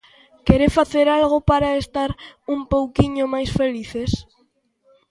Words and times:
Queren 0.47 0.71
facer 0.79 1.05
algo 1.19 1.37
para 1.49 1.79
estar 1.83 2.09
un 2.53 2.59
pouquiño 2.73 3.23
máis 3.33 3.49
felices. 3.59 4.11